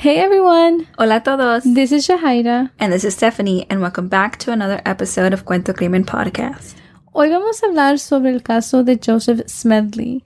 [0.00, 0.86] Hey everyone!
[0.96, 1.64] Hola todos!
[1.64, 2.70] This is Shahaira.
[2.78, 6.76] And this is Stephanie, and welcome back to another episode of Cuento Crimen Podcast.
[7.12, 10.22] Hoy vamos a hablar sobre el caso de Joseph Smedley.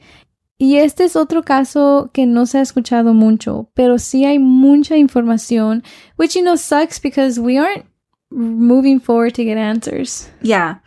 [0.58, 4.98] Y este es otro caso que no se ha escuchado mucho, pero sí hay mucha
[4.98, 5.82] información,
[6.18, 7.86] which you know sucks because we aren't
[8.30, 10.28] moving forward to get answers.
[10.42, 10.80] Yeah.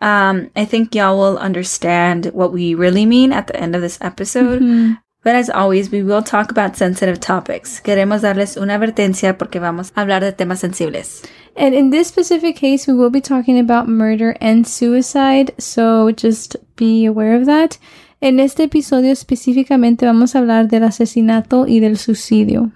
[0.00, 3.98] Um, I think y'all will understand what we really mean at the end of this
[4.00, 4.62] episode.
[4.62, 4.92] Mm-hmm.
[5.28, 7.82] But as always, we will talk about sensitive topics.
[7.82, 11.20] Queremos darles una advertencia porque vamos a hablar de temas sensibles.
[11.54, 16.56] And in this specific case, we will be talking about murder and suicide, so just
[16.76, 17.76] be aware of that.
[18.22, 22.72] En este episodio específicamente vamos a hablar del asesinato y del suicidio.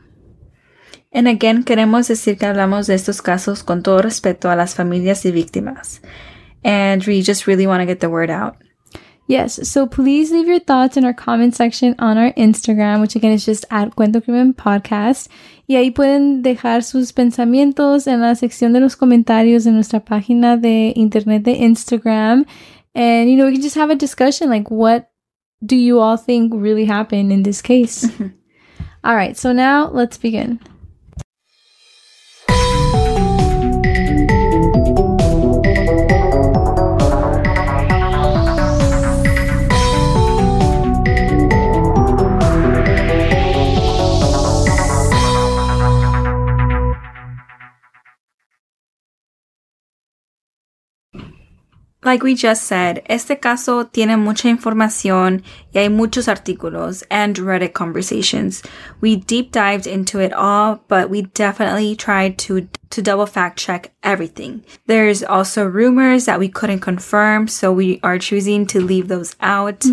[1.11, 5.25] And again, queremos decir que hablamos de estos casos con todo respeto a las familias
[5.25, 6.03] y víctimas.
[6.63, 8.57] And we just really want to get the word out.
[9.29, 13.33] Yes, so please leave your thoughts in our comment section on our Instagram, which again
[13.33, 15.29] is just at Cuento Crimen Podcast.
[15.69, 20.61] Y ahí pueden dejar sus pensamientos en la sección de los comentarios en nuestra página
[20.61, 22.45] de internet de Instagram.
[22.95, 25.11] And, you know, we can just have a discussion like, what
[25.65, 28.05] do you all think really happened in this case?
[28.05, 28.27] Mm-hmm.
[29.05, 30.61] all right, so now let's begin.
[52.05, 57.75] Like we just said, este caso tiene mucha información y hay muchos artículos and Reddit
[57.75, 58.63] conversations.
[59.01, 63.93] We deep dived into it all, but we definitely tried to to double fact check
[64.03, 64.65] everything.
[64.87, 69.85] There's also rumors that we couldn't confirm, so we are choosing to leave those out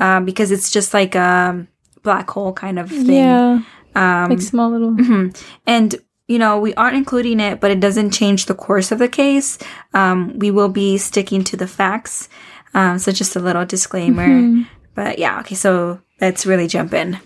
[0.00, 1.66] uh, because it's just like a
[2.02, 3.06] black hole kind of thing.
[3.06, 3.60] Yeah,
[3.94, 4.92] Um, like small little.
[4.96, 5.34] Mhm.
[5.66, 5.94] And
[6.32, 9.58] you know, we aren't including it, but it doesn't change the course of the case.
[9.92, 12.30] Um, we will be sticking to the facts.
[12.72, 14.64] Um, so just a little disclaimer.
[14.94, 17.18] But yeah, okay, so let's really jump in.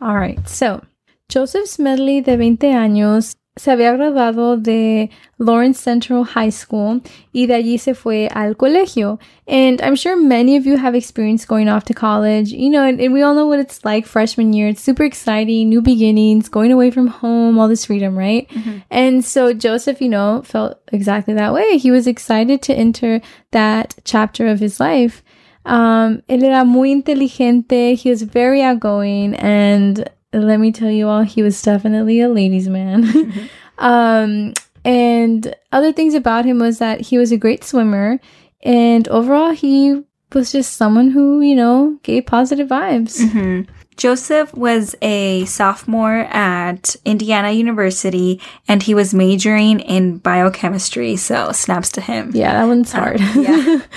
[0.00, 0.84] All right, so
[1.28, 7.54] Joseph Smedley, de 20 años, se había graduado de Lawrence Central High School y de
[7.54, 9.20] allí se fue al colegio.
[9.46, 13.00] And I'm sure many of you have experienced going off to college, you know, and,
[13.00, 14.68] and we all know what it's like freshman year.
[14.68, 18.50] It's super exciting, new beginnings, going away from home, all this freedom, right?
[18.90, 21.78] And so Joseph, you know, felt exactly that way.
[21.78, 23.20] He was excited to enter
[23.52, 25.22] that chapter of his life.
[25.64, 27.94] Um, él era muy inteligente.
[27.94, 30.04] He was very outgoing, and
[30.34, 33.48] let me tell you all, he was definitely a ladies' man.
[33.78, 34.52] um,
[34.84, 38.20] and other things about him was that he was a great swimmer,
[38.62, 40.02] and overall, he
[40.32, 43.20] was just someone who, you know, gave positive vibes.
[43.20, 43.68] Mhm.
[43.96, 51.90] Joseph was a sophomore at Indiana University and he was majoring in biochemistry, so snaps
[51.92, 52.32] to him.
[52.34, 53.20] Yeah, that one's hard.
[53.20, 53.80] yeah.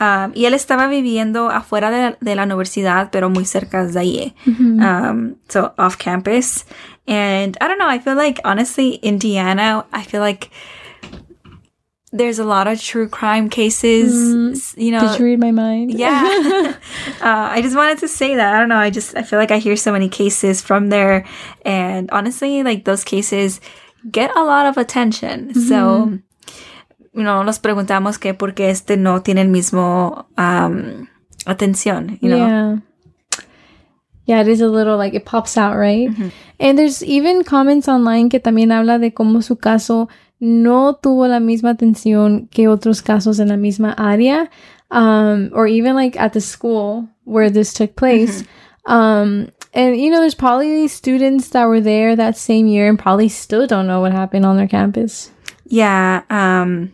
[0.00, 4.34] Um, y él estaba viviendo afuera de, de la universidad, pero muy cerca de allí.
[4.44, 6.64] Um, so off campus.
[7.06, 10.50] And I don't know, I feel like honestly, Indiana, I feel like
[12.16, 14.14] there's a lot of true crime cases,
[14.54, 15.00] s- you know.
[15.00, 15.90] Did you read my mind?
[15.90, 16.22] yeah.
[17.20, 18.54] uh, I just wanted to say that.
[18.54, 18.78] I don't know.
[18.78, 21.26] I just, I feel like I hear so many cases from there.
[21.64, 23.60] And honestly, like those cases
[24.10, 25.54] get a lot of attention.
[25.54, 26.18] So,
[27.12, 31.08] you know, nos preguntamos que por qué este no tiene el mismo um,
[31.46, 32.46] atención, you know?
[32.46, 32.76] Yeah.
[34.26, 36.08] Yeah, it is a little like it pops out, right?
[36.58, 40.08] And there's even comments online que también habla de cómo su caso
[40.40, 44.48] no tuvo la misma atención que otros casos en la misma área,
[44.90, 48.44] um, or even like at the school where this took place.
[48.86, 53.28] Um, and you know, there's probably students that were there that same year and probably
[53.28, 55.30] still don't know what happened on their campus.
[55.66, 56.92] Yeah, um,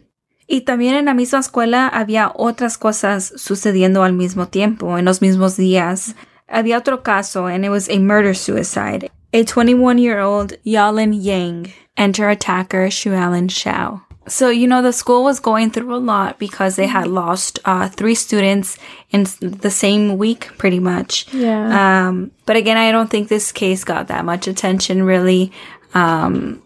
[0.49, 5.21] y también en la misma escuela había otras cosas sucediendo al mismo tiempo, en los
[5.21, 6.15] mismos días.
[6.50, 9.11] Había otro caso, and it was a murder suicide.
[9.33, 14.02] A 21 year old Yalin Yang and her attacker Shu Allen Shao.
[14.26, 17.88] So, you know, the school was going through a lot because they had lost uh,
[17.88, 18.79] three students
[19.11, 21.32] in the same week, pretty much.
[21.32, 22.06] Yeah.
[22.08, 25.52] Um, but again, I don't think this case got that much attention, really.
[25.94, 26.62] Um,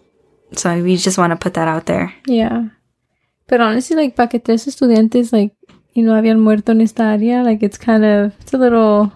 [0.53, 2.13] so we just want to put that out there.
[2.27, 2.69] Yeah.
[3.47, 5.53] But honestly, like, para que tres estudiantes, like,
[5.95, 9.13] you know, habían muerto en esta área, like, it's kind of, it's a little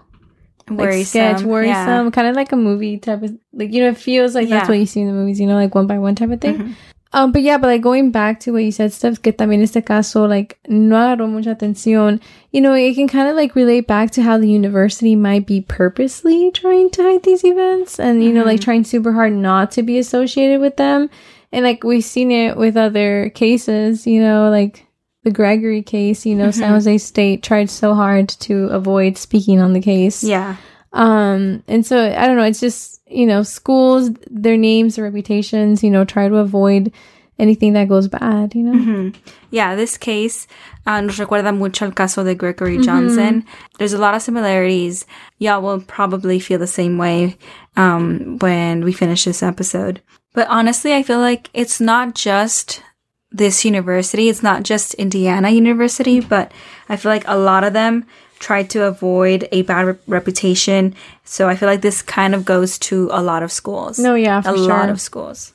[0.71, 1.47] like, sketch, Yeah.
[1.47, 4.69] worrisome, kind of like a movie type of, like, you know, it feels like that's
[4.69, 6.75] what you see in the movies, you know, like one by one type of thing.
[7.15, 9.83] Um, but yeah, but like going back to what you said, Steph, que también este
[9.83, 12.21] caso, like, no agarró mucha atención.
[12.53, 15.63] You know, it can kind of like relate back to how the university might be
[15.63, 19.83] purposely trying to hide these events and, you know, like trying super hard not to
[19.83, 21.09] be associated with them.
[21.51, 24.85] And like we've seen it with other cases, you know, like
[25.25, 29.73] the Gregory case, you know, San Jose State tried so hard to avoid speaking on
[29.73, 30.23] the case.
[30.23, 30.57] Yeah.
[30.93, 35.83] Um, and so I don't know, it's just, you know, schools, their names, their reputations,
[35.83, 36.93] you know, try to avoid
[37.39, 38.73] anything that goes bad, you know?
[38.73, 39.15] Mhm.
[39.51, 40.47] Yeah, this case
[40.87, 43.45] uh, nos recuerda mucho al caso de Gregory Johnson.
[43.79, 45.05] There's a lot of similarities.
[45.39, 47.37] Y'all will probably feel the same way
[47.77, 50.01] um, when we finish this episode.
[50.35, 52.83] But honestly, I feel like it's not just
[53.31, 54.29] this university.
[54.29, 56.53] It's not just Indiana University, but
[56.89, 58.07] I feel like a lot of them
[58.39, 60.95] try to avoid a bad rep- reputation.
[61.25, 63.99] So I feel like this kind of goes to a lot of schools.
[63.99, 64.69] No, yeah, for a sure.
[64.69, 65.53] lot of schools.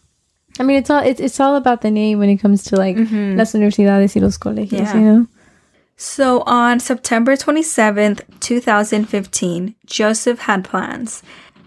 [0.59, 2.95] I mean, it's all it's, it's all about the name when it comes to like
[2.95, 3.37] mm-hmm.
[3.37, 4.93] las universidades y los colegios, Yeah.
[4.95, 5.27] you know.
[5.95, 11.23] So on September 27th, 2015, Joseph had plans.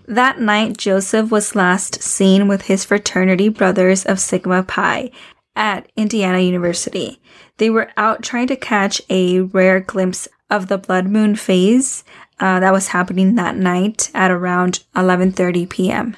[0.07, 5.11] That night, Joseph was last seen with his fraternity brothers of Sigma Pi
[5.57, 7.21] at Indiana University.
[7.57, 12.05] They were out trying to catch a rare glimpse of the blood moon phase
[12.39, 16.17] uh, that was happening that night at around 11:30 p.m.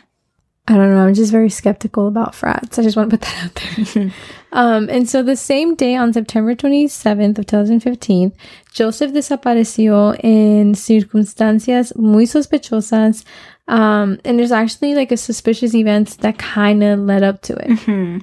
[0.67, 1.07] I don't know.
[1.07, 2.79] I'm just very skeptical about frats.
[2.79, 4.13] I just want to put that out there.
[4.53, 8.33] um, and so the same day on September 27th of 2015,
[8.75, 13.25] Joseph desapareció en circunstancias muy sospechosas.
[13.67, 18.23] Um, and there's actually like a suspicious event that kind of led up to it.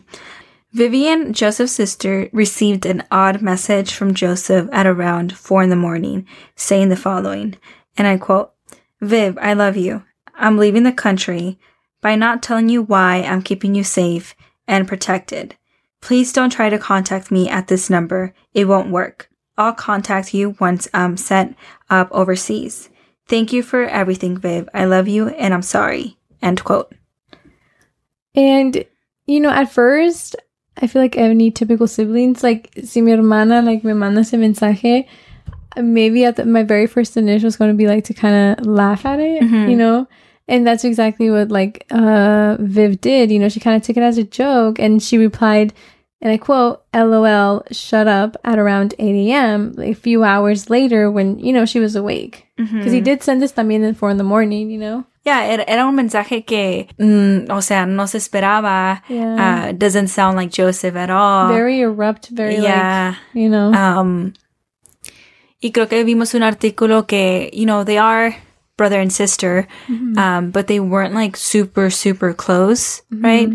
[0.76, 6.28] Vivian, Joseph's sister, received an odd message from Joseph at around 4 in the morning
[6.58, 7.56] saying the following,
[7.96, 8.52] and I quote,
[9.00, 10.04] Viv, I love you.
[10.34, 11.58] I'm leaving the country.
[12.02, 14.36] By not telling you why, I'm keeping you safe
[14.68, 15.56] and protected.
[16.02, 18.34] Please don't try to contact me at this number.
[18.54, 19.30] It won't work.
[19.58, 21.56] I'll contact you once I'm set
[21.90, 22.90] up overseas.
[23.30, 24.68] Thank you for everything, Viv.
[24.74, 26.18] I love you and I'm sorry.
[26.42, 26.94] End quote.
[28.36, 28.84] And,
[29.26, 30.36] you know, at first,
[30.82, 35.06] I feel like any typical siblings, like, si mi hermana, like, me manda ese mensaje,
[35.78, 38.66] maybe at the, my very first initial is going to be like to kind of
[38.66, 39.70] laugh at it, Mhm.
[39.70, 40.08] you know?
[40.48, 43.32] And that's exactly what, like, uh, Viv did.
[43.32, 45.74] You know, she kind of took it as a joke and she replied,
[46.22, 51.40] and I quote, LOL, shut up at around 8 a.m., a few hours later when,
[51.40, 52.48] you know, she was awake.
[52.58, 55.06] Because he did send this también at 4 in the morning, you know?
[55.26, 59.02] Yeah, era, era un mensaje que, mm, o sea, no se esperaba.
[59.10, 59.70] Yeah.
[59.70, 61.50] Uh, doesn't sound like Joseph at all.
[61.50, 63.16] very erupt, very, yeah.
[63.34, 63.74] like, you know?
[63.74, 64.34] Um,
[65.62, 68.36] y creo que vimos un artículo que, you know, they are
[68.78, 69.68] brother and sister,
[70.18, 73.50] um, but they weren't like super, super close, right?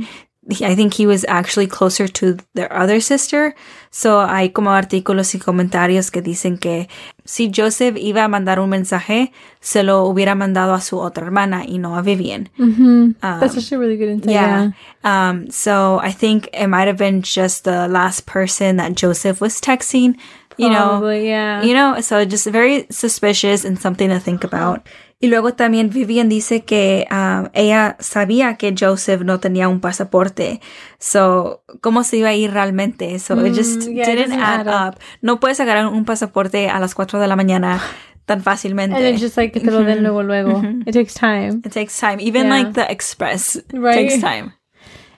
[0.62, 3.54] I think he was actually closer to their other sister.
[3.90, 6.88] So hay como artículos y comentarios que dicen que
[7.24, 11.64] si Joseph iba a mandar un mensaje, se lo hubiera mandado a su otra hermana
[11.66, 12.48] y no a Vivian.
[12.56, 14.32] hmm That's actually really good insight.
[14.32, 14.72] Yeah.
[15.04, 15.30] Yeah.
[15.30, 19.60] Um, so I think it might have been just the last person that Joseph was
[19.60, 20.16] texting,
[20.56, 20.98] you know.
[20.98, 21.62] Probably, yeah.
[21.62, 24.86] You know, so just very suspicious and something to think about.
[25.22, 30.60] Y luego también Vivian dice que um, ella sabía que Joseph no tenía un pasaporte.
[30.98, 33.18] So, ¿cómo se iba a ir realmente?
[33.18, 34.94] So, it just Mm, yeah, it didn't doesn't add add up.
[34.94, 35.00] up.
[35.20, 37.82] No puedes sacar un pasaporte a las 4 de la mañana
[38.24, 38.96] tan fácilmente.
[38.96, 40.62] and it's just like que te lo den luego, luego.
[40.86, 41.60] It takes time.
[41.66, 42.16] it takes time.
[42.20, 42.56] Even Yeah.
[42.62, 44.08] like the express Right.
[44.08, 44.54] takes time.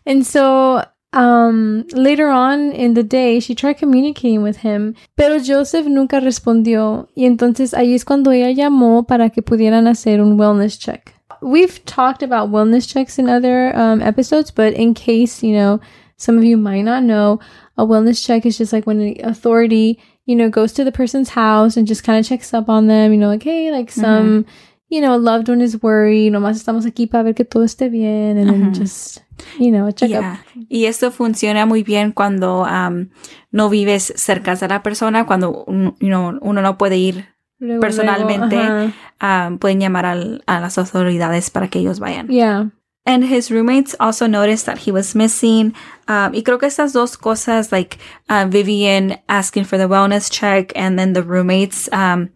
[0.05, 0.83] And so
[1.13, 7.09] um later on in the day she tried communicating with him, pero Joseph nunca respondió
[7.15, 11.15] y entonces ahí es cuando ella llamó para que pudieran hacer un wellness check.
[11.43, 15.81] We've talked about wellness checks in other um, episodes, but in case, you know,
[16.17, 17.41] some of you might not know,
[17.77, 21.31] a wellness check is just like when an authority, you know, goes to the person's
[21.31, 24.47] house and just kind of checks up on them, you know, like, hey, like some,
[24.93, 27.89] you know, a loved one is worried, nomás estamos aquí para ver que todo esté
[27.89, 29.21] bien, and then just,
[29.59, 30.21] you know, a checkup.
[30.21, 30.37] Yeah.
[30.69, 33.09] Y esto funciona muy bien cuando um,
[33.51, 35.65] no vives cerca de la persona, cuando
[35.99, 37.25] you know, uno no puede ir
[37.59, 38.57] Luego, personalmente.
[38.57, 39.47] luego, ajá.
[39.49, 42.29] um, pueden llamar al- a las autoridades para que ellos vayan.
[42.29, 42.71] Yeah.
[43.07, 45.73] And his roommates also noticed that he was missing.
[46.07, 47.97] Um, y creo que estas dos cosas, like
[48.29, 52.29] uh, Vivian asking for the wellness check and then the roommates, um,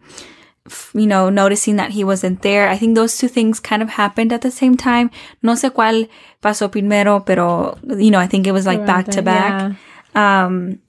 [0.93, 2.69] you know, noticing that he wasn't there.
[2.69, 5.11] I think those two things kind of happened at the same time.
[5.41, 6.09] No sé cuál
[6.41, 9.75] pasó primero, pero, you know, I think it was like Around back to back.
[10.15, 10.79] Um,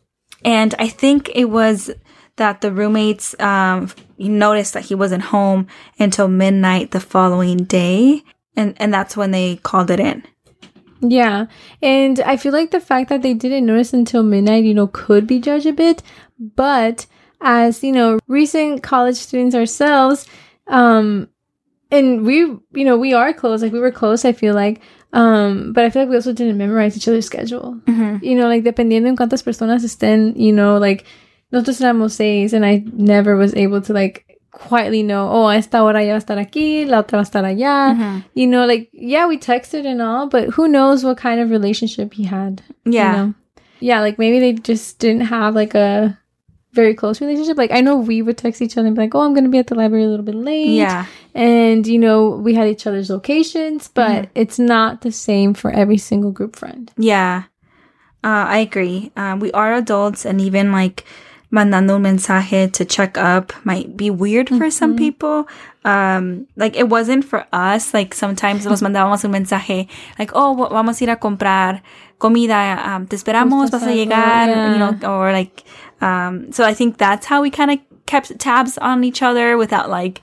[0.45, 1.91] and I think it was
[2.37, 5.67] that the roommates um, noticed that he wasn't home
[5.99, 8.23] until midnight the following day,
[8.57, 10.25] and and that's when they called it in.
[11.01, 11.47] Yeah.
[11.83, 15.27] And I feel like the fact that they didn't notice until midnight, you know, could
[15.27, 16.03] be judged a bit.
[16.39, 17.07] But
[17.41, 20.27] as, you know, recent college students ourselves,
[20.67, 21.29] um,
[21.91, 23.63] and we, you know, we are close.
[23.63, 24.81] Like we were close, I feel like.
[25.15, 27.81] Um, but I feel like we also didn't memorize each other's schedule.
[27.87, 28.23] Mhm.
[28.23, 31.05] You know, like dependiendo en cuántas personas estén, you know, like
[31.51, 36.05] nosotros éramos seis and I never was able to like quietly know, oh, esta hora
[36.05, 37.95] ya va a estar aquí, la otra va a estar allá.
[37.97, 38.25] Mhm.
[38.35, 42.13] You know, like, yeah, we texted and all, but who knows what kind of relationship
[42.13, 42.61] he had.
[42.85, 43.13] you Yeah.
[43.17, 43.35] know?
[43.81, 46.19] Yeah, like maybe they just didn't have like a
[46.73, 47.57] very close relationship.
[47.57, 49.59] Like I know we would text each other and be like, "Oh, I'm gonna be
[49.59, 51.07] at the library a little bit late." Yeah.
[51.35, 54.29] and you know we had each other's locations, but Mhm.
[54.35, 56.91] it's not the same for every single group friend.
[56.97, 57.45] Yeah.
[58.25, 59.13] Uh, I agree.
[59.17, 61.05] Um, we are adults, and even like
[61.53, 64.99] mandando un mensaje to check up might be weird for some Mhm.
[64.99, 65.49] people.
[65.85, 67.95] Um, like it wasn't for us.
[67.95, 69.87] Like sometimes nos mandábamos un mensaje
[70.19, 71.81] like, oh, vamos a ir a comprar
[72.19, 72.79] comida.
[72.85, 74.49] Um, te esperamos, vas a llegar.
[74.49, 74.73] Yeah.
[74.73, 75.65] You know, or like,
[76.01, 79.89] um, so I think that's how we kind of kept tabs on each other without
[79.91, 80.21] like,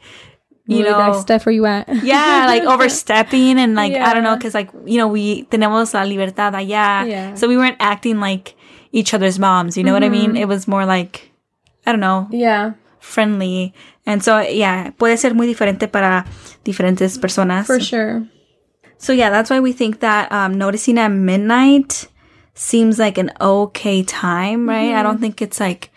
[0.67, 1.87] you Really, know, Steph, where you at?
[2.03, 6.01] yeah, like overstepping and like I don't know, because like you know we tenemos la
[6.03, 7.35] libertad allá, Yeah.
[7.35, 8.55] so we weren't acting like
[8.91, 9.77] each other's moms.
[9.77, 10.31] You know what I mean?
[10.33, 10.39] Mhm.
[10.39, 11.29] It was more like
[11.85, 13.75] I don't know, yeah, friendly,
[14.07, 16.25] and so yeah, puede ser muy diferente para
[16.63, 17.67] diferentes personas.
[17.67, 18.25] for sure.
[19.05, 22.07] So yeah, that's why we think that um, noticing at midnight
[22.55, 24.89] seems like an okay time, right?
[24.89, 24.97] Mm-hmm.
[24.99, 25.91] I don't think it's like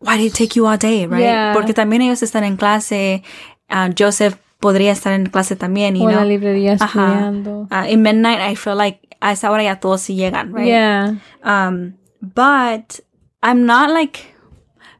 [0.00, 1.20] why did it take you all day, right?
[1.20, 1.52] Yeah.
[1.52, 3.22] Porque también ellos están en clase.
[3.70, 6.28] uh, Joseph podría estar en clase también, you O en la know.
[6.28, 7.68] librería estudiando.
[7.70, 10.66] Uh, in midnight, I feel like a esa hora ya todos sí llegan, right?
[10.66, 11.14] Yeah.
[11.42, 13.00] Um, but
[13.42, 14.34] I'm not like,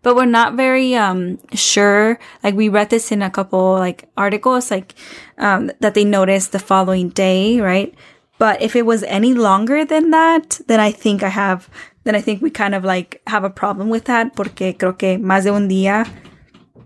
[0.08, 2.18] but we're not very um sure.
[2.42, 4.94] Like we read this in a couple like articles, like
[5.36, 7.92] um that they noticed the following day, right?
[8.38, 11.68] But if it was any longer than that, then I think I have,
[12.04, 15.18] then I think we kind of like have a problem with that, porque creo que
[15.18, 16.08] más de un día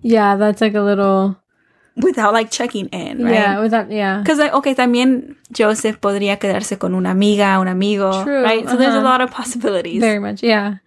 [0.03, 1.37] Yeah, that's like a little.
[1.95, 3.35] without like checking in, right?
[3.35, 3.89] Yeah, without.
[3.89, 4.19] Yeah.
[4.19, 8.69] Because like, okay, también Joseph podría quedarse con una amiga, un amigo, True, right?
[8.69, 9.05] So there's a uh-huh.
[9.05, 10.01] lot of possibilities.
[10.01, 10.79] Very much, yeah.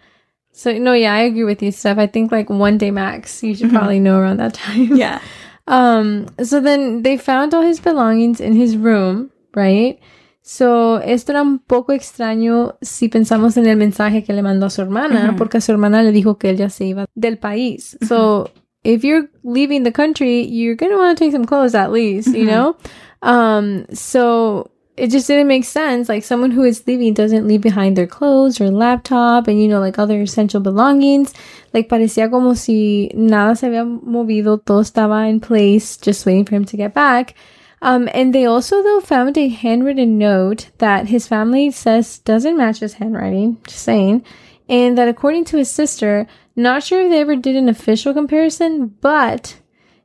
[0.58, 1.98] So no, yeah, I agree with you, Steph.
[1.98, 3.44] I think like one day max.
[3.44, 4.96] You should probably know around that time.
[4.96, 5.20] yeah.
[5.68, 6.28] Um.
[6.44, 9.98] So then they found all his belongings in his room, right?
[10.44, 14.70] So esto era un poco extraño si pensamos en el mensaje que le mandó a
[14.70, 15.38] su hermana, Ujú.
[15.40, 17.98] porque a su hermana le dijo que él ya se iba del país.
[18.08, 18.52] So
[18.84, 22.46] if you're leaving the country, you're gonna want to take some clothes at least, you
[22.46, 22.76] know.
[23.24, 23.88] Um.
[23.92, 26.08] So it just didn't make sense.
[26.08, 29.80] Like someone who is leaving doesn't leave behind their clothes or laptop and you know
[29.80, 31.34] like other essential belongings.
[31.74, 36.56] Like parecía como si nada se había movido, todo estaba in place, just waiting for
[36.56, 37.36] him to get back.
[37.82, 42.80] Um, and they also though found a handwritten note that his family says doesn't match
[42.80, 43.58] his handwriting.
[43.68, 44.24] Just saying,
[44.70, 46.26] and that according to his sister,
[46.56, 49.58] not sure if they ever did an official comparison, but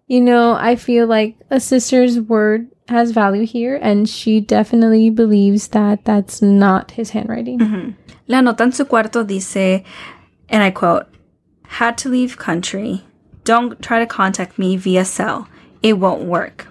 [0.09, 5.69] you know, I feel like a sister's word has value here, and she definitely believes
[5.69, 7.59] that that's not his handwriting.
[7.59, 7.95] Ujú.
[8.29, 9.83] La nota en su cuarto dice,
[10.49, 11.07] and I quote,
[11.67, 13.03] had to leave country.
[13.45, 15.49] Don't try to contact me via cell.
[15.83, 16.67] It won't work.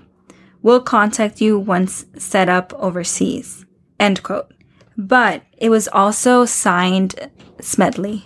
[0.61, 3.65] We'll contact you once set up overseas.
[3.99, 4.53] End quote.
[4.97, 7.15] But it was also signed
[7.61, 8.25] Smedley.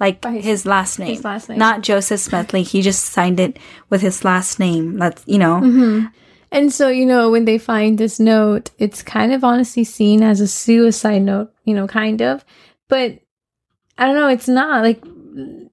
[0.00, 1.08] Like his, his- last name.
[1.08, 1.58] his last name.
[1.58, 2.62] Not Joseph Smedley.
[2.62, 3.58] He just signed it
[3.90, 4.98] with his last name.
[4.98, 5.60] That's, you know.
[5.60, 6.06] hmm
[6.52, 10.40] And so, you know, when they find this note, it's kind of honestly seen as
[10.40, 12.44] a suicide note, you know, kind of.
[12.88, 13.20] But
[13.96, 14.82] I don't know, it's not.
[14.82, 15.02] Like,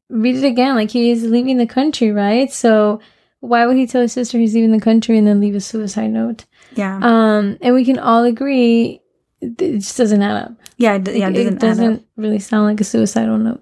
[0.10, 0.75] read it again.
[0.75, 2.51] Like, he is leaving the country, right?
[2.51, 3.00] So,
[3.39, 6.12] why would he tell his sister he's leaving the country and then leave a suicide
[6.12, 6.46] note?
[6.75, 7.00] Yeah.
[7.01, 9.01] Um, and we can all agree
[9.41, 10.51] it just doesn't add up.
[10.77, 10.96] yeah.
[10.96, 11.77] It, yeah, It- it it doesn't, add up.
[11.77, 13.62] doesn't really sound like a suicidal note.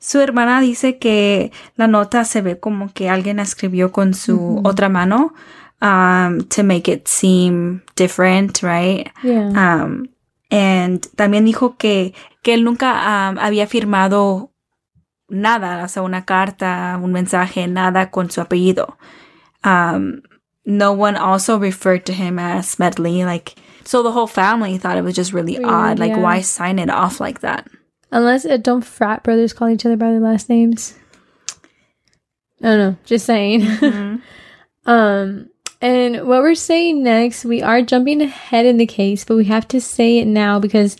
[0.00, 4.62] Su hermana dice que la nota se ve como que alguien escribió con su Ujú.
[4.68, 5.32] otra mano
[5.82, 9.10] um, to make it seem different, right?
[9.22, 9.50] Yeah.
[9.50, 10.08] Um,
[10.50, 14.50] and también dijo que, que él nunca um, había firmado
[15.28, 18.96] nada, o sea, una carta, un mensaje, nada con su apellido.
[19.64, 20.22] Um,
[20.64, 25.04] no one also referred to him as Smedley, like, so the whole family thought it
[25.04, 25.98] was just really odd.
[25.98, 26.20] Like, yeah.
[26.20, 27.68] why sign it off like that?
[28.12, 30.94] Unless uh, don't frat brothers call each other by their last names.
[32.62, 32.96] I don't know.
[33.04, 33.62] Just saying.
[33.62, 34.22] Mhm.
[34.86, 35.48] um,
[35.82, 39.66] and what we're saying next, we are jumping ahead in the case, but we have
[39.68, 40.96] to say it now because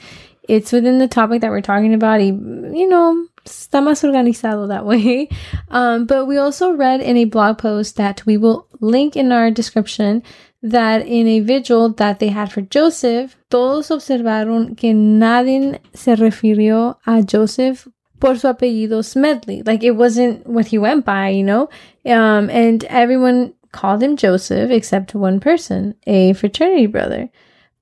[0.48, 2.20] it's within the topic that we're talking about.
[2.20, 5.28] You know, está más organizado that way.
[5.70, 9.50] Um, but we also read in a blog post that we will link in our
[9.50, 10.22] description
[10.62, 16.98] that in a vigil that they had for Joseph, todos observaron que nadie se refirió
[17.06, 17.88] a Joseph
[18.20, 19.62] por su apellido Smedley.
[19.62, 21.70] Like it wasn't what he went by, you know?
[22.04, 27.30] Um, and everyone called him Joseph except one person, a fraternity brother.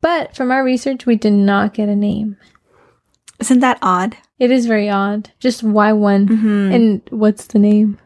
[0.00, 2.36] But from our research, we did not get a name.
[3.38, 4.16] Isn't that odd?
[4.38, 5.30] It is very odd.
[5.40, 6.28] Just why one?
[6.28, 6.74] Mhm.
[6.74, 7.98] And what's the name?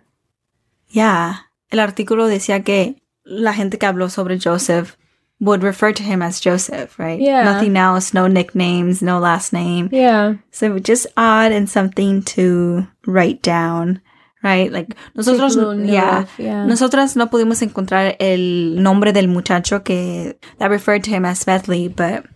[0.89, 1.35] Yeah.
[1.71, 4.97] El artículo decía que la gente que habló sobre Joseph
[5.41, 7.21] would refer to him as Joseph, right?
[7.21, 7.45] Yeah.
[7.45, 9.89] Nothing else, no nicknames, no last name.
[9.93, 10.35] Yeah.
[10.53, 14.01] So just odd and something to write down,
[14.45, 14.71] right?
[14.71, 15.57] Like nosotros,
[15.89, 16.65] yeah, yeah.
[16.67, 21.89] nosotras no pudimos encontrar el nombre del muchacho que that referred to him as Smedley,
[21.89, 22.27] but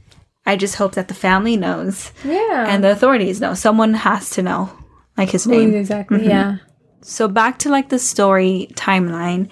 [0.47, 2.65] I just hope that the family knows Yeah.
[2.69, 3.55] and the authorities know.
[3.55, 4.71] Someone has to know,
[5.17, 5.75] like his name.
[5.75, 6.21] exactly.
[6.21, 6.29] Mhm.
[6.29, 6.57] Yeah.
[7.03, 9.49] So back to like the story timeline.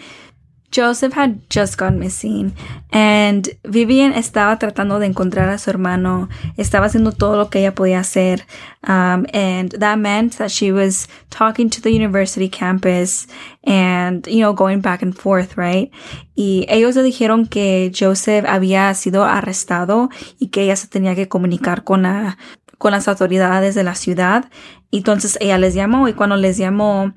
[0.70, 2.52] Joseph had just gone missing
[2.90, 6.28] and Vivian estaba tratando de encontrar a su hermano.
[6.56, 8.46] Estaba haciendo todo lo que ella podía hacer.
[8.86, 13.26] Um, and that meant that she was talking to the university campus
[13.64, 15.90] and, you know, going back and forth, right?
[16.34, 21.28] Y ellos le dijeron que Joseph había sido arrestado y que ella se tenía que
[21.28, 22.38] comunicar con la,
[22.78, 24.50] con las autoridades de la ciudad.
[24.92, 27.14] Entonces ella les llamó y cuando les llamó,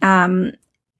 [0.00, 0.52] um,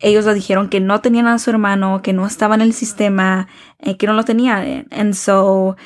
[0.02, 3.46] ellos le dijeron que no tenían a su hermano, que no estaba en el sistema,
[3.78, 4.86] eh, que no lo tenían.
[4.90, 5.76] And so,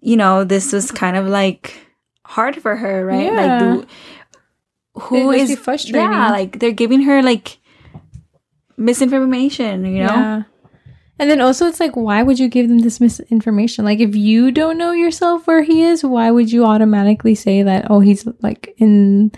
[0.00, 1.74] you know, this was kind of like
[2.24, 3.32] hard for her, right?
[3.32, 3.40] Yeah.
[3.40, 3.86] Like, do,
[4.94, 6.00] who must is frustrating.
[6.00, 7.58] Yeah, like they're giving her like
[8.76, 10.14] misinformation, you know?
[10.14, 10.42] Yeah.
[11.18, 13.86] And then also, it's like, why would you give them this misinformation?
[13.86, 17.86] Like, if you don't know yourself where he is, why would you automatically say that,
[17.90, 19.32] oh, he's like in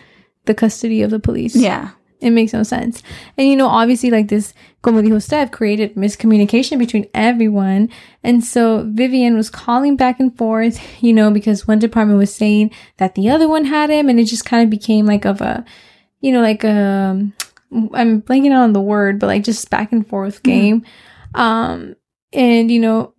[0.47, 1.55] the custody of the police?
[1.55, 1.91] Yeah.
[2.21, 3.03] It makes no sense.
[3.37, 7.91] And you know, obviously, like this, como dijo Steph, created miscommunication between everyone.
[8.25, 12.73] And so Vivian was calling back and forth, you know, because one department was saying
[12.97, 15.65] that the other one had him, and it just kind of became like of a,
[16.21, 17.31] you know, like a,
[17.95, 20.85] I'm blanking out on the word, but like just back and forth game.
[21.35, 21.95] Um,
[22.33, 23.15] and you know,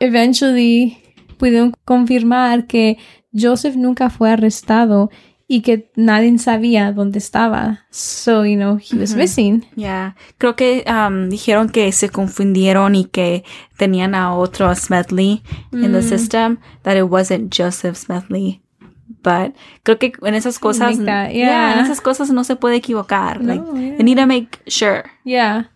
[0.00, 1.02] eventually
[1.38, 2.96] pudieron confirmar que
[3.34, 5.10] Joseph nunca fue arrestado
[5.48, 7.80] y que nadie sabía dónde estaba.
[7.90, 9.64] So, you know, he was missing.
[9.76, 10.14] Yeah.
[10.38, 13.44] Creo que um, dijeron que se confundieron y que
[13.76, 16.02] tenían a otro Smedley in the Mm.
[16.08, 18.60] system, that it wasn't Joseph Smedley.
[19.22, 23.40] But creo que en esas cosas, that- yeah, en esas cosas no se puede equivocar.
[23.40, 23.96] No, like, yeah.
[23.96, 25.04] they need to make sure.
[25.24, 25.70] Yeah.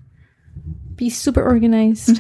[0.97, 2.19] Be super organized.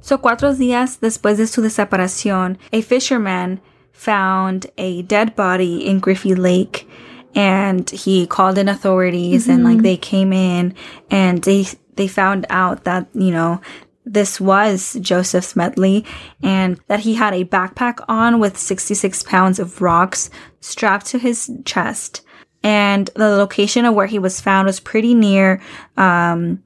[0.00, 3.60] So, cuatro días después de su desaparición, a fisherman
[3.92, 6.88] found a dead body in Griffy Lake
[7.34, 10.74] and he called in authorities and like they came in
[11.10, 13.60] and they they found out that, you know,
[14.04, 16.04] this was Joseph Smedley
[16.42, 20.28] and that he had a backpack on with 66 pounds of rocks
[20.60, 22.22] strapped to his chest.
[22.64, 25.60] And the location of where he was found was pretty near
[25.96, 26.62] um,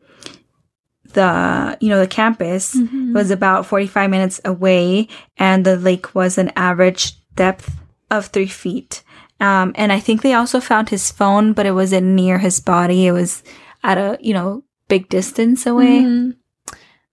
[1.16, 3.12] the you know the campus Mm-hmm.
[3.16, 7.74] was about 45 minutes away and the lake was an average depth
[8.10, 9.02] of three feet
[9.40, 13.06] um, and i think they also found his phone but it wasn't near his body
[13.08, 13.42] it was
[13.82, 16.36] at a you know big distance away Mhm.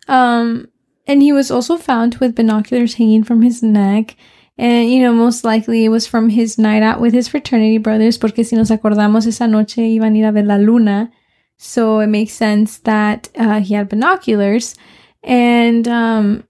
[0.07, 0.67] Um,
[1.07, 4.15] and he was also found with binoculars hanging from his neck.
[4.57, 8.17] And, you know, most likely it was from his night out with his fraternity brothers,
[8.17, 11.09] porque si nos acordamos, esa noche iban a ir a ver la luna.
[11.57, 14.75] So it makes sense that uh, he had binoculars.
[15.23, 16.47] And, um,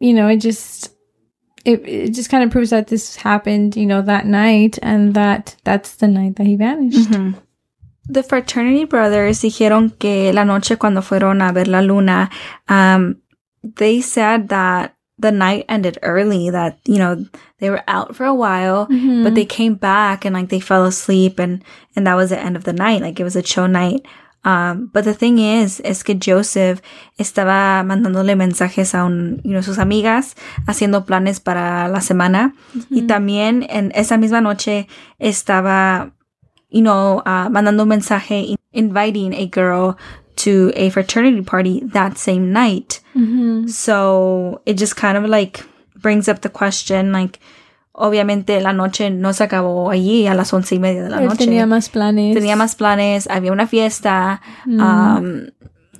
[0.00, 0.92] you know, it just,
[1.64, 5.54] it, it just kind of proves that this happened, you know, that night and that
[5.64, 7.10] that's the night that he vanished.
[7.10, 7.36] Mhm.
[8.08, 12.28] The fraternity brothers dijeron que la noche cuando fueron a ver la luna,
[12.68, 13.18] um,
[13.62, 17.24] they said that the night ended early, that, you know,
[17.60, 19.22] they were out for a while, Mhm.
[19.22, 21.62] but they came back and like they fell asleep and,
[21.94, 23.02] and that was the end of the night.
[23.02, 24.02] Like it was a chill night.
[24.44, 26.82] Um, but the thing is, es que Joseph
[27.16, 30.34] estaba mandándole mensajes a un, you know, sus amigas,
[30.66, 32.52] haciendo planes para la semana.
[32.90, 34.88] Y también en esa misma noche
[35.20, 36.10] estaba,
[36.70, 39.96] you know, uh, mandando un mensaje inviting a girl
[40.44, 43.00] to a fraternity party that same night.
[43.14, 43.68] Mhm.
[43.68, 45.64] So it just kind of like
[46.00, 47.38] brings up the question, like,
[47.94, 51.28] obviamente la noche no se acabó allí a las once y media de la Él
[51.28, 51.44] noche.
[51.46, 52.34] tenía más planes.
[52.34, 54.80] Tenía más planes, había una fiesta, Mm.
[54.80, 55.46] um,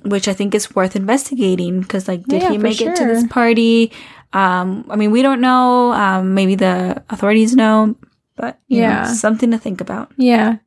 [0.09, 3.25] which I think is worth investigating because, like, did Yeah, he make it to this
[3.27, 3.91] party?
[4.33, 5.93] Um, I mean, we don't know.
[5.93, 7.95] Um, maybe the authorities know,
[8.35, 9.05] but you know, Yeah.
[9.05, 10.09] something to think about.
[10.17, 10.57] Yeah.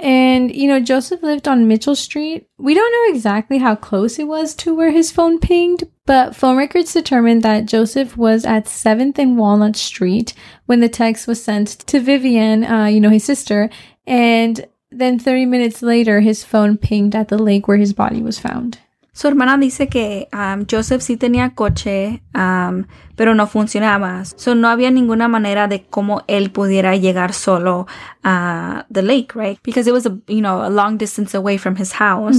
[0.00, 2.48] And, you know, Joseph lived on Mitchell Street.
[2.56, 6.56] We don't know exactly how close it was to where his phone pinged, but phone
[6.56, 10.34] records determined that Joseph was at 7th and Walnut Street
[10.66, 13.70] when the text was sent to Vivian, uh, you know, his sister.
[14.06, 18.38] And then 30 minutes later, his phone pinged at the lake where his body was
[18.38, 18.78] found.
[19.18, 22.84] Su hermana dice que um, Joseph sí tenía coche, um,
[23.16, 24.24] pero no funcionaba.
[24.24, 27.88] So no había ninguna manera de cómo él pudiera llegar solo
[28.22, 29.58] a the lake, right?
[29.64, 32.38] Because it was a, you know, a long distance away from his house.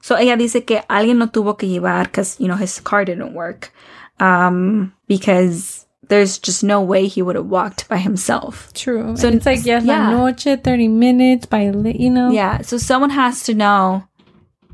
[0.00, 3.32] So ella dice que alguien lo tuvo que llevar because, you know, his car didn't
[3.32, 3.70] work.
[4.18, 8.72] Um, because there's just no way he would have walked by himself.
[8.74, 9.16] True.
[9.16, 10.10] So So it's like, yes, yeah.
[10.10, 12.32] la noche, 30 minutes by, you know?
[12.32, 12.62] Yeah.
[12.62, 14.02] So someone has to know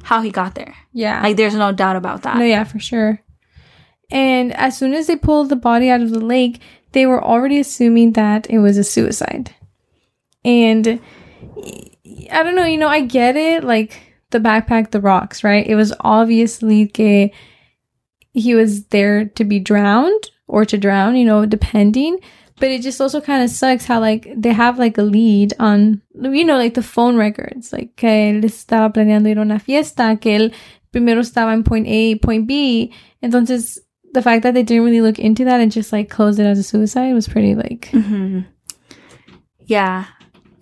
[0.06, 0.76] how he got there.
[0.92, 1.20] Yeah.
[1.20, 2.36] Like there's no doubt about that.
[2.36, 3.20] No, yeah, for sure.
[4.08, 6.60] And as soon as they pulled the body out of the lake,
[6.92, 9.52] they were already assuming that it was a suicide.
[10.44, 11.00] And
[12.30, 13.64] I don't know, you know, I get it.
[13.64, 15.66] Like the backpack, the rocks, right?
[15.66, 17.30] It was obviously que
[18.32, 22.20] he was there to be drowned or to drown, you know, depending.
[22.58, 26.00] But it just also kind of sucks how like they have like a lead on,
[26.14, 30.18] you know, like the phone records, like que él estaba planeando ir a una fiesta,
[30.20, 30.52] que él
[30.90, 32.90] primero estaba en point A, point B.
[33.22, 33.78] Entonces,
[34.14, 36.58] the fact that they didn't really look into that and just like closed it as
[36.58, 38.46] a suicide was pretty like, Ujú.
[39.66, 40.06] Yeah.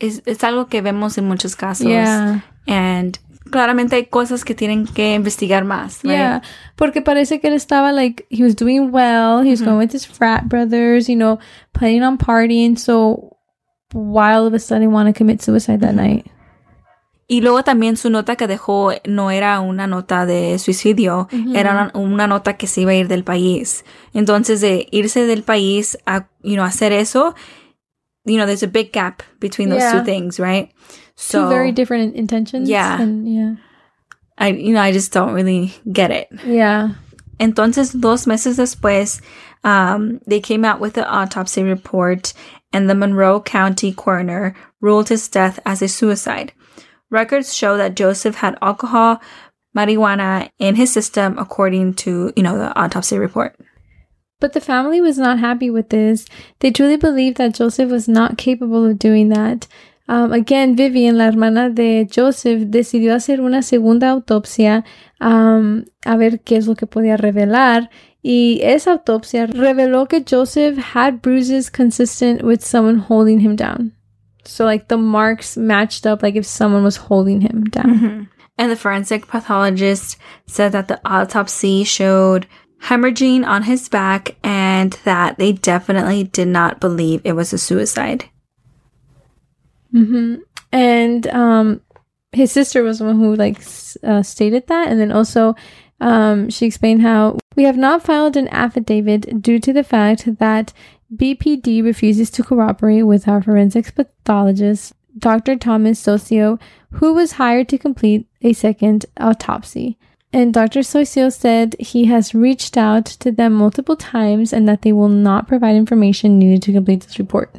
[0.00, 1.86] Es, es algo que vemos en muchos casos.
[1.86, 2.40] yeah.
[2.66, 3.16] And
[3.50, 6.02] claramente hay cosas que tienen que investigar más.
[6.02, 6.12] Right?
[6.12, 6.42] Yeah,
[6.76, 9.42] porque parece que él estaba like he was doing well.
[9.44, 11.38] He was going with his frat brothers, you know,
[11.72, 12.76] planning on partying.
[12.76, 13.36] So
[13.92, 16.26] why all of a sudden want to commit suicide that night?
[17.26, 21.90] Y luego también su nota que dejó no era una nota de suicidio, era una,
[21.94, 23.82] una nota que se iba a ir del país.
[24.12, 27.34] Entonces, de irse del país a, you know, hacer eso,
[28.26, 29.92] you know, there's a big gap between those Yeah.
[29.92, 30.70] two things, right?
[31.16, 32.68] Two very different intentions.
[32.68, 33.00] Yeah.
[33.00, 33.54] and yeah,
[34.36, 36.28] I, you know, I just don't really get it.
[36.44, 36.94] yeah.
[37.40, 39.20] Entonces, dos meses después,
[39.64, 42.32] um, they came out with the autopsy report,
[42.72, 46.52] and the Monroe County coroner ruled his death as a suicide.
[47.10, 49.20] Records show that Joseph had alcohol,
[49.76, 53.58] marijuana in his system, according to you know the autopsy report.
[54.40, 56.26] But the family was not happy with this.
[56.60, 59.66] They truly believed that Joseph was not capable of doing that.
[60.06, 64.84] Um, again, Vivian, la hermana de Joseph, decidió hacer una segunda autopsia
[65.20, 67.88] um, a ver qué es lo que podía revelar.
[68.22, 73.92] Y esa autopsia reveló que Joseph had bruises consistent with someone holding him down.
[74.44, 78.28] So, like, the marks matched up, like if someone was holding him down.
[78.58, 82.46] And the forensic pathologist said that the autopsy showed
[82.82, 88.28] hemorrhaging on his back and that they definitely did not believe it was a suicide.
[89.94, 90.36] Hmm
[90.72, 91.80] And um,
[92.32, 93.62] his sister was the one who like
[94.02, 95.54] uh, stated that, and then also
[96.00, 100.72] um, she explained how we have not filed an affidavit due to the fact that
[101.14, 105.54] BPD refuses to cooperate with our forensics pathologist, Dr.
[105.54, 106.58] Thomas Socio,
[106.94, 109.96] who was hired to complete a second autopsy.
[110.32, 110.82] And Dr.
[110.82, 115.46] Socio said he has reached out to them multiple times and that they will not
[115.46, 117.54] provide information needed to complete this report.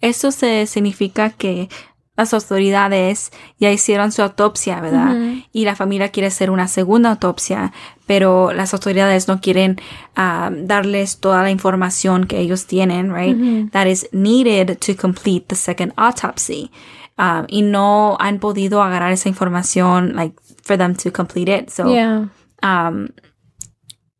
[0.00, 1.68] Eso se significa que
[2.16, 5.16] las autoridades ya hicieron su autopsia, ¿verdad?
[5.52, 7.72] Y la familia quiere hacer una segunda autopsia,
[8.06, 9.76] pero las autoridades no quieren
[10.16, 13.70] um, darles toda la información que ellos tienen, right?
[13.70, 16.70] That is needed to complete the second autopsy.
[17.18, 21.68] Um, y no han podido agarrar esa información, like, for them to complete it.
[21.70, 22.28] So, Yeah.
[22.62, 23.08] um,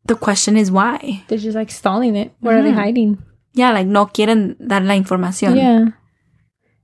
[0.05, 1.23] the question is why?
[1.27, 2.31] They're just like stalling it.
[2.41, 3.17] What are they hiding?
[3.59, 5.57] Yeah, like, no quieren dar la información.
[5.57, 5.85] Yeah.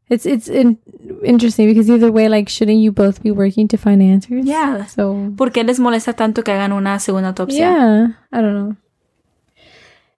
[0.07, 0.77] It's it's in-
[1.23, 4.45] interesting because either way, like, shouldn't you both be working to find answers?
[4.45, 4.85] Yeah.
[4.85, 7.59] So ¿Por qué les molesta tanto que hagan una segunda autopsia?
[7.59, 8.75] yeah, I don't know.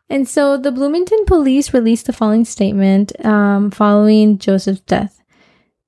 [0.09, 5.21] And so the Bloomington police released the following statement um, following Joseph's death.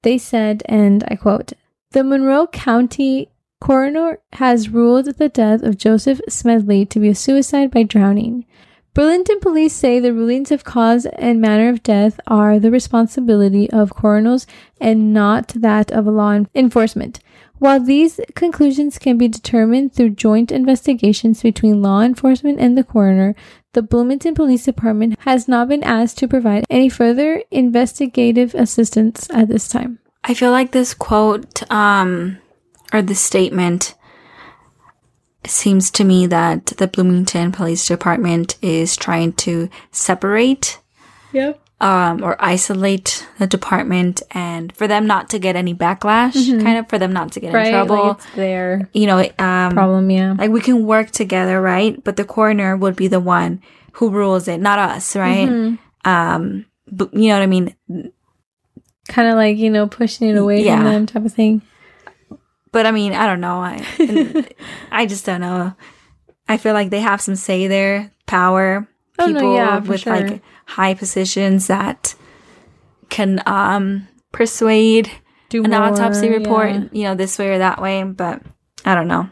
[0.04, 1.54] They said, and I quote:
[1.92, 3.30] "The Monroe County
[3.60, 8.46] coroner has ruled the death of Joseph Smedley to be a suicide by drowning."
[8.94, 13.94] Burlington police say the rulings of cause and manner of death are the responsibility of
[13.94, 14.48] coroners
[14.82, 17.20] and not that of law enforcement.
[17.60, 23.36] While these conclusions can be determined through joint investigations between law enforcement and the coroner,
[23.74, 29.50] the Bloomington Police Department has not been asked to provide any further investigative assistance at
[29.50, 30.00] this time.
[30.24, 32.40] I feel like this quote, um,
[32.92, 33.94] or this statement
[35.46, 40.80] seems to me that the Bloomington Police Department is trying to separate
[41.32, 41.62] Yep.
[41.80, 46.90] um, or isolate the department and for them not to get any backlash, kind of
[46.90, 48.08] for them not to get in trouble.
[48.10, 50.34] Like their you know, um, problem, yeah.
[50.38, 52.04] like we can work together, right?
[52.04, 53.62] But the coroner would be the one
[53.94, 55.48] who rules it, not us, right?
[55.48, 56.10] Mm-hmm.
[56.10, 57.76] Um, but you know what I mean?
[59.08, 60.78] Kind of like, you know, pushing it away Yeah.
[60.78, 61.62] from them type of thing.
[62.72, 63.60] But I mean, I don't know.
[63.60, 64.46] I,
[64.92, 65.74] I just don't know.
[66.48, 68.88] I feel like they have some say there, power.
[69.18, 70.20] Oh, no, People yeah, with sure.
[70.20, 72.16] like high positions that
[73.10, 75.12] can um persuade
[75.50, 76.88] Do an autopsy report, yeah.
[76.92, 78.04] you know, this way or that way.
[78.04, 78.42] But
[78.86, 79.30] I don't know.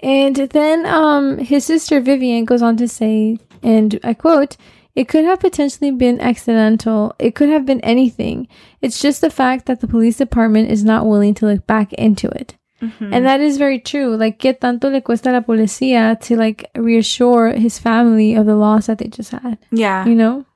[0.00, 4.56] And then um, his sister Vivian goes on to say, and I quote,
[4.96, 7.14] it could have potentially been accidental.
[7.18, 8.48] It could have been anything.
[8.80, 12.28] It's just the fact that the police department is not willing to look back into
[12.28, 12.56] it.
[12.80, 13.12] Mm-hmm.
[13.12, 14.16] And that is very true.
[14.16, 18.86] Like, ¿qué tanto le cuesta la policía to, like, reassure his family of the loss
[18.86, 19.58] that they just had?
[19.70, 20.06] Yeah.
[20.06, 20.46] You know?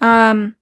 [0.00, 0.54] Um,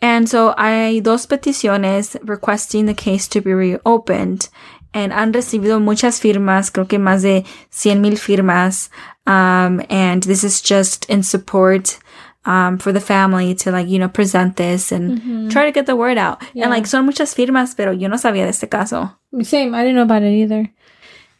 [0.00, 4.48] and so hay dos peticiones requesting the case to be reopened.
[4.94, 8.90] And han recibido muchas firmas, creo que más de 100 mil firmas.
[9.26, 11.98] Um, and this is just in support,
[12.44, 15.96] um, for the family to like, you know, present this and try to get the
[15.96, 16.42] word out.
[16.54, 16.64] Yeah.
[16.64, 19.16] And like, son muchas firmas, pero yo no sabía de este caso.
[19.42, 19.74] Same.
[19.74, 20.70] I didn't know about it either.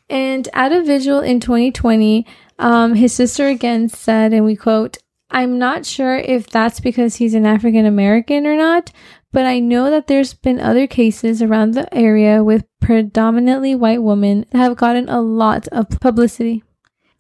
[0.09, 2.27] And at a vigil in 2020,
[2.59, 4.99] um, his sister again said, and we quote,
[5.31, 8.93] I'm not sure if that's because he's an African American or not,
[9.33, 14.45] but I know that there's been other cases around the area with predominantly white women
[14.51, 16.63] that have gotten a lot of publicity.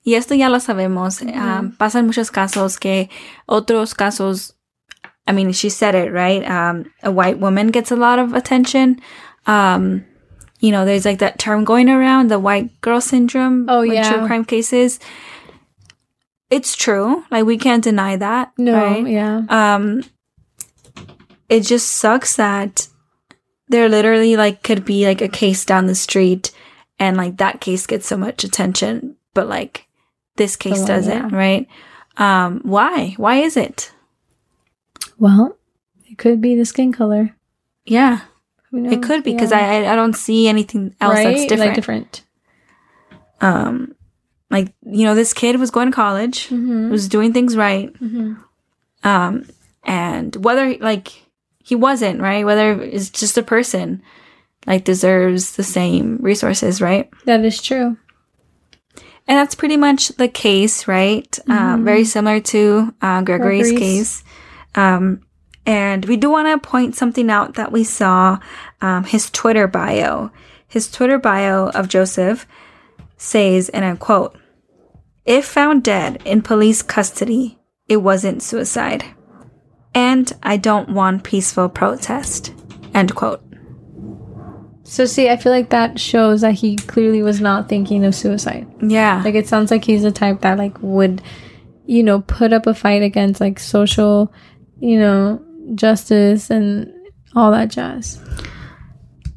[0.04, 1.22] Y esto ya lo sabemos.
[1.22, 3.08] Um, pasan muchos casos que
[3.48, 4.52] otros casos,
[5.26, 6.42] I mean, she said it, right?
[6.48, 9.00] Um, a white woman gets a lot of attention.
[9.46, 10.04] Um,
[10.60, 13.66] you know, there's like that term going around, the white girl syndrome.
[13.68, 14.10] Oh, yeah.
[14.12, 14.98] True crime cases.
[16.50, 17.24] It's true.
[17.30, 18.52] Like, we can't deny that.
[18.58, 19.06] No, Right?
[19.06, 19.42] yeah.
[19.48, 20.02] Um,
[21.52, 22.88] it just sucks that
[23.68, 26.50] there literally like could be like a case down the street
[26.98, 29.86] and like that case gets so much attention, but like
[30.36, 31.36] this case one, doesn't, yeah.
[31.36, 31.66] right?
[32.16, 33.14] Um, why?
[33.16, 33.92] Why is it?
[35.18, 35.56] Well,
[36.06, 37.34] it could be the skin color.
[37.84, 38.20] Yeah,
[38.72, 39.84] it could be because Yeah.
[39.86, 41.24] I I don't see anything else right?
[41.36, 41.60] that's different.
[41.68, 42.22] Like different.
[43.40, 43.94] Um,
[44.50, 46.90] like you know, this kid was going to college, Mm-hmm.
[46.90, 48.34] was doing things right, Mm-hmm.
[49.08, 49.46] um,
[49.84, 51.21] and whether like
[51.62, 54.02] he wasn't right, whether it's just a person
[54.66, 57.10] like deserves the same resources, right?
[57.24, 57.96] That is true.
[59.28, 61.38] And that's pretty much the case, right?
[61.48, 63.78] Um, very similar to uh, Gregory's, Gregory's.
[63.78, 64.24] case.
[64.74, 65.20] Um,
[65.64, 68.38] and we do want to point something out that we saw
[68.80, 70.32] um, his Twitter bio.
[70.66, 72.46] His Twitter bio of Joseph
[73.16, 74.36] says, and I quote,
[75.24, 79.04] If found dead in police custody, it wasn't suicide.
[80.12, 82.52] And I don't want peaceful protest.
[82.92, 83.42] End quote.
[84.84, 88.66] So see, I feel like that shows that he clearly was not thinking of suicide.
[88.82, 89.22] Yeah.
[89.24, 91.22] Like it sounds like he's the type that like would,
[91.86, 94.30] you know, put up a fight against like social,
[94.80, 95.42] you know,
[95.74, 96.92] justice and
[97.34, 98.20] all that jazz.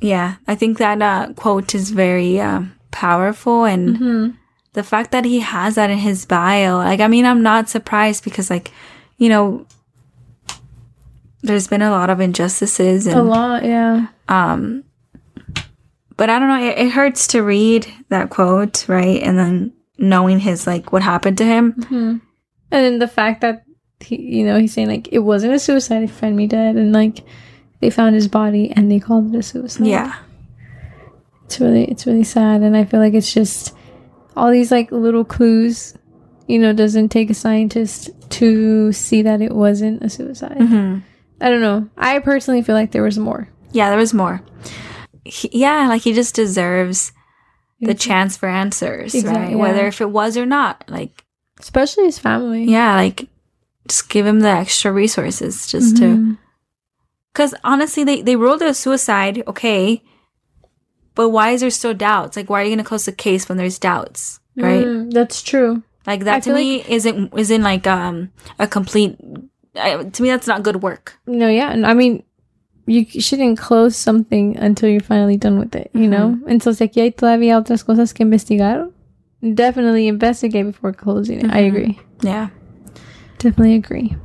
[0.02, 4.36] Yeah, I think that uh, quote is very uh, powerful, and
[4.74, 8.24] the fact that he has that in his bio, like, I mean, I'm not surprised
[8.24, 8.72] because, like,
[9.18, 9.66] you know,
[11.46, 14.08] there's been a lot of injustices, and A lot, yeah.
[14.28, 14.84] um,
[16.18, 20.40] but I don't know, it, it hurts to read that quote, right, and then knowing
[20.40, 21.74] his like what happened to him.
[21.90, 22.22] And
[22.70, 23.64] then the fact that
[24.00, 26.92] he, you know, he's saying like it wasn't a suicide, he found me dead, and
[26.92, 27.24] like
[27.80, 29.88] they found his body and they called it a suicide.
[29.88, 30.16] Yeah,
[31.46, 33.74] it's really, it's really sad, and I feel like it's just
[34.36, 35.96] all these like little clues.
[36.48, 40.58] You know, doesn't take a scientist to see that it wasn't a suicide.
[40.58, 41.00] hmm
[41.42, 41.90] I don't know.
[41.98, 43.50] I personally feel like there was more.
[43.72, 44.42] yeah, there was more.
[45.24, 47.12] He, yeah, like he just deserves
[47.82, 49.50] the chance for answers, Exact- right?
[49.52, 49.56] yeah.
[49.58, 51.24] Whether if it was or not, like.
[51.60, 52.64] especially his family.
[52.66, 53.28] yeah like
[53.88, 56.38] just give him the extra resources just to Mhm.
[57.32, 60.02] because honestly they, they ruled it a suicide okay
[61.16, 63.48] but why is there still doubts like why are you going to close the case
[63.48, 65.84] when there's doubts right Mm, that's true.
[66.08, 69.16] like I that to feel me isn't isn't like um a complete
[69.78, 72.24] I, to me that's not good work No, yeah, and I mean,
[72.88, 75.90] you shouldn't close something until you're finally done with it.
[75.94, 78.90] You know, and so si aquí hay todavía otras cosas que investigar,
[79.42, 81.52] definitely investigate before closing it.
[81.52, 81.68] I Mhm.
[81.68, 82.00] agree.
[82.22, 82.50] yeah
[83.40, 84.16] Definitely agree.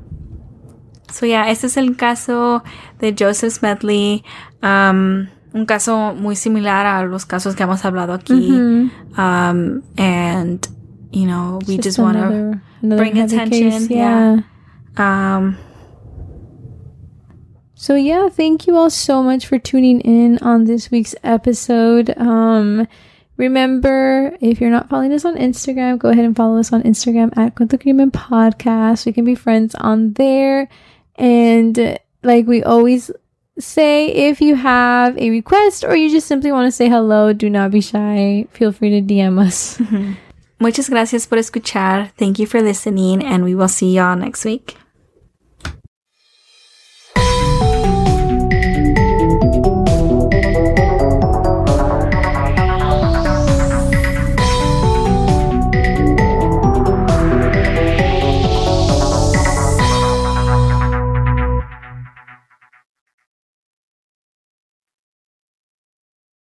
[1.11, 2.63] so yeah este es el caso
[3.01, 4.23] de Joseph Smedley
[4.63, 8.91] um un caso muy similar a los casos que hemos hablado aquí Mhm.
[9.19, 10.69] um and
[11.13, 14.45] you know we just, want to bring attention, case, yeah.
[15.01, 15.59] Um
[17.81, 22.13] So yeah, thank you all so much for tuning in on this week's episode.
[22.19, 22.87] Um,
[23.39, 27.33] remember, if you're not following us on Instagram, go ahead and follow us on Instagram
[27.39, 29.07] at Cuento Crimen Podcast.
[29.07, 30.69] We can be friends on there.
[31.17, 33.11] And like we always
[33.59, 37.49] say, if you have a request or you just simply want to say hello, do
[37.49, 38.47] not be shy.
[38.53, 39.81] Feel free to DM us.
[40.61, 42.13] Muchas gracias por escuchar.
[42.19, 44.77] Thank you for listening, and we will see y'all next week.